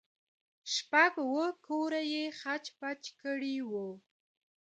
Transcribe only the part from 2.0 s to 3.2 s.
يې خچ پچ